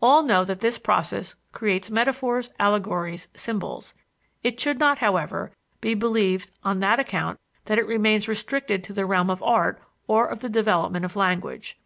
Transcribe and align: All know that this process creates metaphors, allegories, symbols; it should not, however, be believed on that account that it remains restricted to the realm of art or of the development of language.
All 0.00 0.22
know 0.22 0.44
that 0.44 0.60
this 0.60 0.78
process 0.78 1.34
creates 1.50 1.90
metaphors, 1.90 2.50
allegories, 2.60 3.26
symbols; 3.34 3.94
it 4.44 4.60
should 4.60 4.78
not, 4.78 4.98
however, 5.00 5.50
be 5.80 5.92
believed 5.92 6.52
on 6.62 6.78
that 6.78 7.00
account 7.00 7.40
that 7.64 7.76
it 7.76 7.84
remains 7.88 8.28
restricted 8.28 8.84
to 8.84 8.92
the 8.92 9.06
realm 9.06 9.28
of 9.28 9.42
art 9.42 9.82
or 10.06 10.24
of 10.28 10.38
the 10.38 10.48
development 10.48 11.04
of 11.04 11.16
language. 11.16 11.80